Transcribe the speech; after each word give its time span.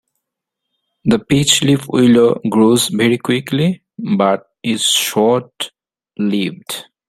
The 1.05 1.19
peachleaf 1.19 1.85
willow 1.87 2.41
grows 2.49 2.87
very 2.87 3.19
quickly, 3.19 3.83
but 3.99 4.47
is 4.63 4.81
short-lived. 4.83 6.85